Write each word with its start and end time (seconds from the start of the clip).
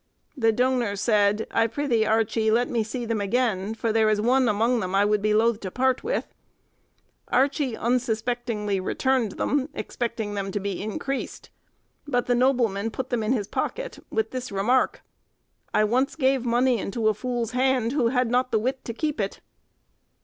The 0.35 0.51
donor 0.51 0.95
said, 0.95 1.45
"I 1.51 1.67
prithee, 1.67 2.07
Archie, 2.07 2.49
let 2.49 2.67
me 2.71 2.81
see 2.83 3.05
them 3.05 3.21
again, 3.21 3.75
for 3.75 3.93
there 3.93 4.09
is 4.09 4.19
one 4.19 4.49
among 4.49 4.79
them 4.79 4.95
I 4.95 5.05
would 5.05 5.21
be 5.21 5.31
loth 5.35 5.59
to 5.59 5.69
part 5.69 6.03
with." 6.03 6.33
Archie 7.27 7.77
unsuspectingly 7.77 8.79
returned 8.79 9.33
them, 9.33 9.69
expecting 9.75 10.33
them 10.33 10.51
to 10.53 10.59
be 10.59 10.81
increased; 10.81 11.51
but 12.07 12.25
the 12.25 12.33
nobleman 12.33 12.89
put 12.89 13.11
them 13.11 13.21
in 13.21 13.33
his 13.33 13.47
pocket, 13.47 13.99
with 14.09 14.31
this 14.31 14.51
remark, 14.51 15.03
"I 15.71 15.83
once 15.83 16.15
gave 16.15 16.45
money 16.47 16.79
into 16.79 17.07
a 17.07 17.13
fool's 17.13 17.51
hand, 17.51 17.91
who 17.91 18.07
had 18.07 18.31
not 18.31 18.51
the 18.51 18.57
wit 18.57 18.83
to 18.85 18.95
keep 18.95 19.21
it." 19.21 19.39